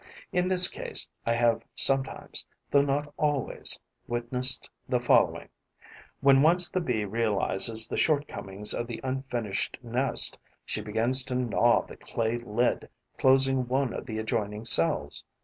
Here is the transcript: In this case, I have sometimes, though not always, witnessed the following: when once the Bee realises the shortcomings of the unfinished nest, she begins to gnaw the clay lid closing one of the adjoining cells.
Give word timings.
In 0.31 0.47
this 0.47 0.67
case, 0.67 1.07
I 1.27 1.35
have 1.35 1.61
sometimes, 1.75 2.43
though 2.71 2.81
not 2.81 3.13
always, 3.17 3.79
witnessed 4.07 4.67
the 4.89 4.99
following: 4.99 5.49
when 6.21 6.41
once 6.41 6.71
the 6.71 6.81
Bee 6.81 7.05
realises 7.05 7.87
the 7.87 7.97
shortcomings 7.97 8.73
of 8.73 8.87
the 8.87 8.99
unfinished 9.03 9.77
nest, 9.83 10.39
she 10.65 10.81
begins 10.81 11.23
to 11.25 11.35
gnaw 11.35 11.83
the 11.85 11.97
clay 11.97 12.39
lid 12.39 12.89
closing 13.19 13.67
one 13.67 13.93
of 13.93 14.07
the 14.07 14.17
adjoining 14.17 14.65
cells. 14.65 15.23